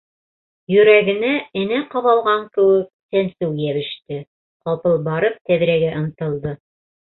Йөрәгенә, 0.75 1.33
энә 1.59 1.81
ҡаҙалған 1.91 2.41
кеүек, 2.55 2.87
сәнсеү 3.17 3.51
йәбеште, 3.67 4.19
ҡапыл 4.65 4.99
барып 5.11 5.39
тәҙрәгә 5.53 5.93
ынтылды. 6.01 6.57